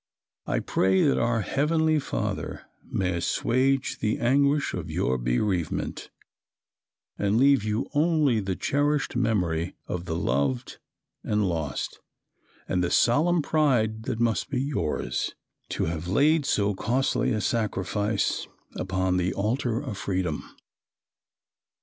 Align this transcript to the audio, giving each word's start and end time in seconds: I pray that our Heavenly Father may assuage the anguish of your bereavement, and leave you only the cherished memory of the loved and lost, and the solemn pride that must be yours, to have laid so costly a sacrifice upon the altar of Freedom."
I 0.47 0.61
pray 0.61 1.03
that 1.03 1.19
our 1.19 1.41
Heavenly 1.41 1.99
Father 1.99 2.63
may 2.89 3.15
assuage 3.17 3.99
the 3.99 4.17
anguish 4.17 4.73
of 4.73 4.89
your 4.89 5.19
bereavement, 5.19 6.09
and 7.19 7.37
leave 7.37 7.63
you 7.63 7.87
only 7.93 8.39
the 8.39 8.55
cherished 8.55 9.15
memory 9.15 9.75
of 9.85 10.05
the 10.05 10.15
loved 10.15 10.79
and 11.23 11.47
lost, 11.47 11.99
and 12.67 12.83
the 12.83 12.89
solemn 12.89 13.43
pride 13.43 14.05
that 14.05 14.19
must 14.19 14.49
be 14.49 14.63
yours, 14.63 15.35
to 15.69 15.85
have 15.85 16.07
laid 16.07 16.47
so 16.47 16.73
costly 16.73 17.31
a 17.31 17.39
sacrifice 17.39 18.47
upon 18.75 19.17
the 19.17 19.35
altar 19.35 19.79
of 19.79 19.99
Freedom." 19.99 20.43